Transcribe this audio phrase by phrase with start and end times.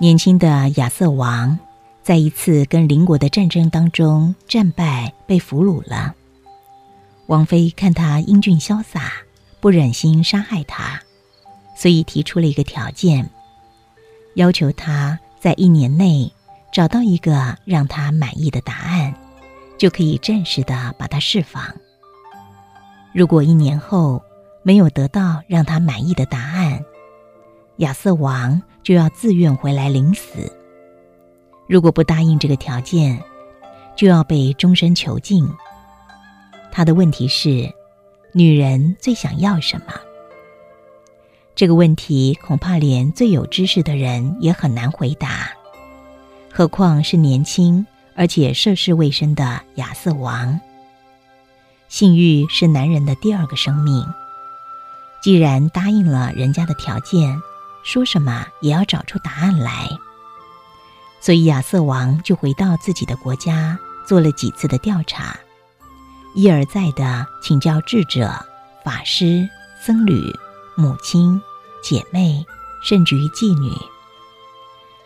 [0.00, 1.58] 年轻的亚瑟王
[2.04, 6.14] 在一次跟邻国的战争当中战败，被俘虏了。
[7.26, 9.12] 王妃看他英俊潇洒，
[9.58, 11.02] 不忍心杀害他，
[11.76, 13.28] 所以提出了一个条件，
[14.34, 16.32] 要求他在一年内
[16.72, 19.12] 找到一个让他满意的答案，
[19.76, 21.60] 就可以暂时的把他释放。
[23.12, 24.22] 如果一年后
[24.62, 26.80] 没有得到让他满意的答案，
[27.78, 30.52] 亚瑟王就要自愿回来领死。
[31.66, 33.22] 如果不答应这个条件，
[33.96, 35.48] 就要被终身囚禁。
[36.72, 37.72] 他的问题是：
[38.32, 39.94] 女人最想要什么？
[41.54, 45.50] 这个问题恐怕连最有知识的人也很难回答，
[46.52, 50.58] 何况是年轻而且涉世未深的亚瑟王。
[51.88, 54.04] 性欲是男人的第二个生命，
[55.22, 57.40] 既然答应了人家的条件。
[57.88, 59.88] 说什么也要找出答案来，
[61.22, 65.34] 所以亚瑟王就回到自己的国家，做了几次的调查，
[66.34, 68.30] 一而再的请教智者、
[68.84, 69.48] 法师、
[69.82, 70.38] 僧侣、
[70.76, 71.40] 母亲、
[71.82, 72.44] 姐妹，
[72.82, 73.72] 甚至于妓女。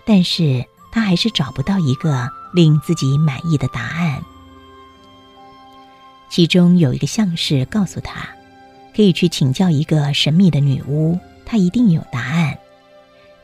[0.04, 4.20] 但是他还是找不到一个令自己满意的答案。
[6.28, 8.28] 其中有一个相士告诉他，
[8.96, 11.16] 可以去请教一个神秘的女巫，
[11.46, 12.58] 她一定有答案。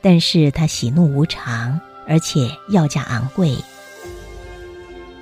[0.01, 3.57] 但是他喜怒无常，而且要价昂贵。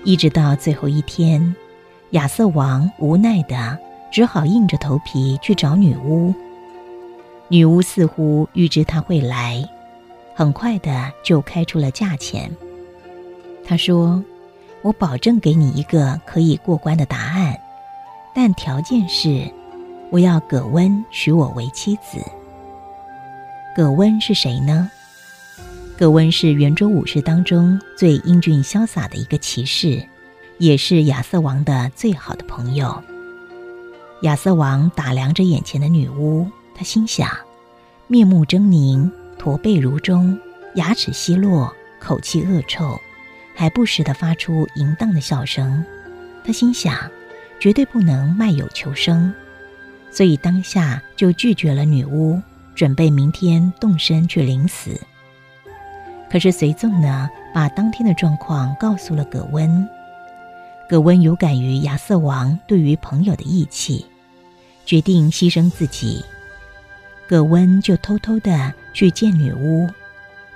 [0.04, 1.54] 一直到最后一天，
[2.10, 3.78] 亚瑟王无奈的
[4.12, 6.32] 只好硬着头皮去找女巫。
[7.48, 9.68] 女巫似乎预知他会来，
[10.34, 12.50] 很快的就开出了价钱。
[13.64, 14.22] 他说
[14.82, 17.56] ：“我保证给你一个可以过关的答案，
[18.34, 19.50] 但条件是，
[20.10, 22.20] 我要葛温娶我为妻子。”
[23.76, 24.90] 葛温是谁呢？
[25.98, 30.02] 葛温是圆桌武士当中最英俊潇洒的一个骑士，
[30.56, 33.04] 也是亚瑟王的最好的朋友。
[34.22, 37.28] 亚瑟王打量着眼前的女巫，他心想：
[38.06, 40.40] 面目狰狞，驼背如钟，
[40.76, 41.70] 牙齿稀落，
[42.00, 42.98] 口气恶臭，
[43.54, 45.84] 还不时地发出淫荡的笑声。
[46.42, 46.96] 他心想，
[47.60, 49.30] 绝对不能卖友求生，
[50.10, 52.40] 所以当下就拒绝了女巫。
[52.76, 55.00] 准备明天动身去领死。
[56.30, 59.88] 可是随从呢，把当天的状况告诉了葛温。
[60.88, 64.06] 葛温有感于亚瑟王对于朋友的义气，
[64.84, 66.24] 决定牺牲自己。
[67.26, 69.88] 葛温就偷偷的去见女巫，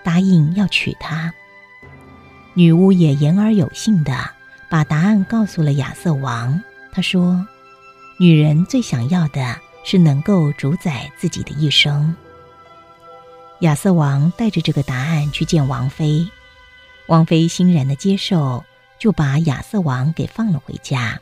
[0.04, 1.32] 答应要娶她。
[2.54, 4.12] 女巫也言而有信的
[4.68, 6.60] 把答案告诉了亚瑟王。
[6.92, 7.44] 她说
[8.20, 12.14] ：“女人最想要的。”是能够主宰自己的一生。
[13.60, 16.26] 亚瑟王带着这个答案去见王妃，
[17.08, 18.64] 王妃欣然的接受，
[18.98, 21.20] 就把亚瑟王给放了回家。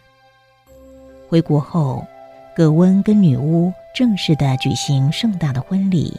[1.29, 2.07] 回国后，
[2.55, 6.17] 葛温跟女巫正式的举行盛大的婚礼。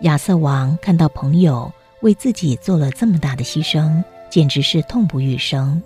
[0.00, 1.70] 亚瑟王看到朋友
[2.00, 5.82] 为自己做了这么大的牺牲，简直是痛不欲生。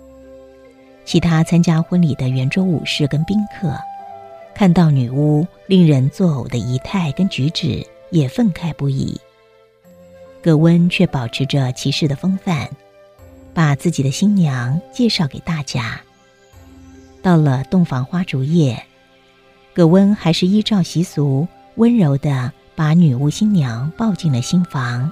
[1.03, 3.77] 其他参加婚礼的圆桌武士跟宾客。
[4.55, 9.19] 看到女巫令人作呕的仪态跟举止，也愤慨不已。
[10.41, 12.69] 葛温却保持着骑士的风范，
[13.53, 15.99] 把自己的新娘介绍给大家。
[17.21, 18.81] 到了洞房花烛夜，
[19.73, 21.45] 葛温还是依照习俗，
[21.75, 25.11] 温柔的把女巫新娘抱进了新房。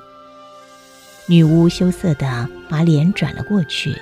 [1.25, 3.93] 女巫羞涩的把脸转了过去。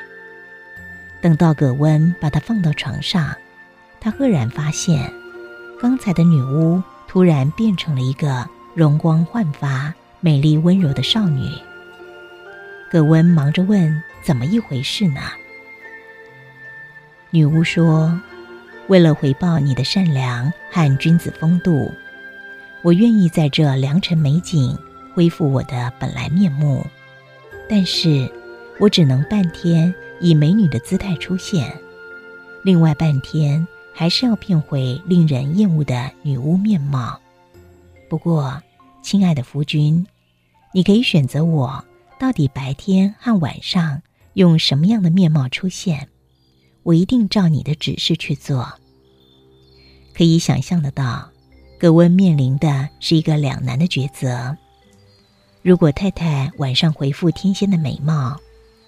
[1.20, 3.36] 等到葛温把她放到床上，
[4.00, 5.12] 她赫然发现。
[5.82, 11.50] 刚才的女巫突然变成了一个容光焕发、美丽温柔的少女。
[12.92, 15.22] 葛温忙着问：“怎么一回事呢？”
[17.34, 18.16] 女巫说
[18.90, 21.92] ：“为了回报你的善良和君子风度，
[22.84, 24.78] 我愿意在这良辰美景
[25.16, 26.86] 恢复我的本来面目，
[27.68, 28.32] 但是
[28.78, 31.76] 我只能半天以美女的姿态出现，
[32.62, 37.20] 另外半天。”还是要变回令人厌恶的女巫面貌。
[38.10, 38.62] 不过，
[39.02, 40.06] 亲爱的夫君，
[40.74, 41.84] 你可以选择我
[42.20, 44.02] 到底白天和晚上
[44.34, 46.08] 用什么样的面貌出现，
[46.84, 48.72] 我一定照你的指示去做。
[50.14, 51.30] 可以想象得到，
[51.80, 54.56] 葛温面临的是一个两难的抉择。
[55.62, 58.40] 如果太太晚上恢复天仙的美貌，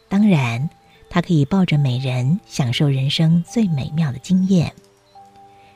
[0.09, 0.69] 当然，
[1.09, 4.73] 他可以抱着美人享受人生最美妙的经验。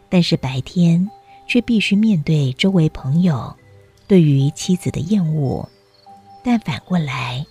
[0.10, 1.10] 但是白天
[1.48, 3.56] 却必须面对周围朋友
[4.08, 5.68] 对于妻子的厌恶，
[6.44, 7.46] 但反过来，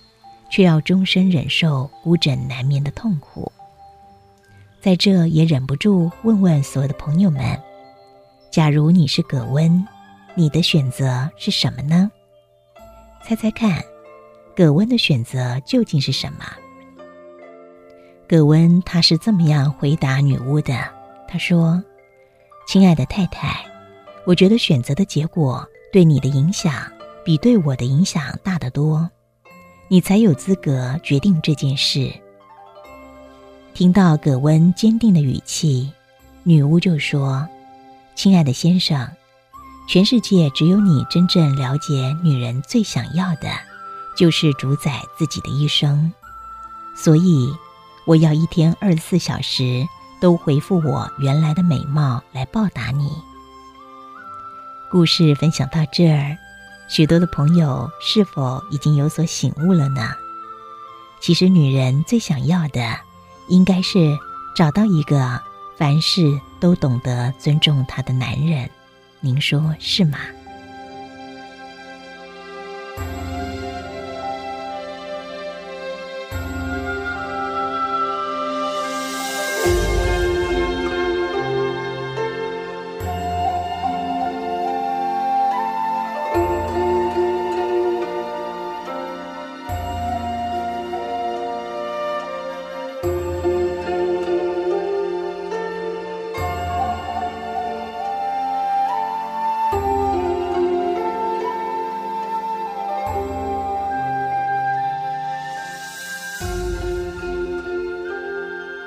[0.49, 3.51] 却要终身忍受孤枕难眠的痛苦。
[4.81, 7.59] 在这也忍不住问问所有的朋友们：
[8.51, 9.85] 假如你是葛温，
[10.35, 12.09] 你的选择是什么呢？
[13.23, 13.83] 猜猜看，
[14.55, 16.45] 葛温的选择究竟是什么？
[18.27, 20.73] 葛温他是这么样回答女巫的
[21.27, 21.81] ：“他说，
[22.67, 23.65] 亲爱的太太，
[24.25, 26.73] 我觉得选择的结果对你的影响
[27.23, 29.09] 比对我的影响大得多，
[29.87, 32.11] 你才有资格决定这件事。”
[33.73, 35.89] 听到葛温坚定的语气，
[36.43, 37.47] 女巫就说
[38.15, 39.09] ：“亲爱的先生，
[39.87, 43.47] 全世界只有你真正了解女人最想要的，
[44.17, 46.11] 就是主宰自己的一生，
[46.97, 47.49] 所以。”
[48.07, 49.85] 我要一天二十四小时
[50.19, 53.09] 都回复我原来的美貌来报答你。
[54.89, 56.37] 故事分享到这儿，
[56.87, 60.11] 许多的朋友是否已经有所醒悟了呢？
[61.19, 62.97] 其实，女人最想要的，
[63.47, 64.17] 应该是
[64.55, 65.41] 找到一个
[65.77, 68.69] 凡事都懂得尊重她的男人。
[69.19, 70.19] 您说是吗？